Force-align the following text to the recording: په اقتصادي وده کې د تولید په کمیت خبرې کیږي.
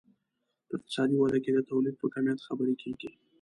په 0.67 0.71
اقتصادي 0.77 1.15
وده 1.19 1.37
کې 1.43 1.51
د 1.53 1.59
تولید 1.69 1.95
په 2.01 2.07
کمیت 2.13 2.39
خبرې 2.47 2.75
کیږي. 2.81 3.09